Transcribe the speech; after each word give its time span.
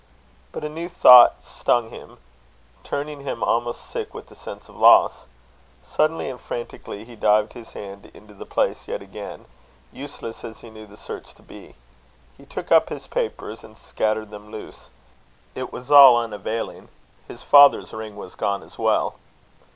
But 0.51 0.63
a 0.63 0.67
new 0.69 0.89
thought 0.89 1.43
stung 1.43 1.91
him, 1.91 2.17
turning 2.83 3.21
him 3.21 3.43
almost 3.43 3.81
sick 3.85 4.15
with 4.15 4.31
a 4.31 4.35
sense 4.35 4.67
of 4.67 4.75
loss. 4.75 5.27
Suddenly 5.83 6.27
and 6.27 6.41
frantically 6.41 7.05
he 7.05 7.15
dived 7.15 7.53
his 7.53 7.73
hand 7.73 8.09
into 8.11 8.33
the 8.33 8.47
place 8.47 8.87
yet 8.87 9.03
again, 9.03 9.45
useless 9.91 10.43
as 10.43 10.61
he 10.61 10.71
knew 10.71 10.87
the 10.87 10.97
search 10.97 11.35
to 11.35 11.43
be. 11.43 11.75
He 12.35 12.47
took 12.47 12.71
up 12.71 12.89
his 12.89 13.05
papers, 13.05 13.63
and 13.63 13.77
scattered 13.77 14.31
them 14.31 14.49
loose. 14.49 14.89
It 15.53 15.71
was 15.71 15.91
all 15.91 16.17
unavailing: 16.17 16.89
his 17.27 17.43
father's 17.43 17.93
ring 17.93 18.15
was 18.15 18.33
gone 18.33 18.63
as 18.63 18.79
well. 18.79 19.17